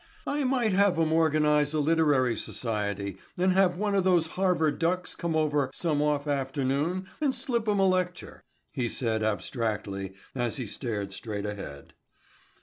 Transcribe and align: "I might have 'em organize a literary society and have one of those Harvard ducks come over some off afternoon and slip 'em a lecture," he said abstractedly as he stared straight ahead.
"I 0.25 0.43
might 0.45 0.73
have 0.73 0.97
'em 0.97 1.13
organize 1.13 1.75
a 1.75 1.79
literary 1.79 2.35
society 2.35 3.19
and 3.37 3.53
have 3.53 3.77
one 3.77 3.93
of 3.93 4.03
those 4.03 4.25
Harvard 4.33 4.79
ducks 4.79 5.13
come 5.13 5.35
over 5.35 5.69
some 5.75 6.01
off 6.01 6.25
afternoon 6.27 7.05
and 7.21 7.35
slip 7.35 7.67
'em 7.67 7.77
a 7.77 7.85
lecture," 7.87 8.41
he 8.71 8.89
said 8.89 9.21
abstractedly 9.21 10.15
as 10.33 10.57
he 10.57 10.65
stared 10.65 11.13
straight 11.13 11.45
ahead. 11.45 11.93